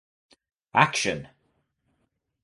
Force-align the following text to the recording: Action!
Action! 0.73 1.27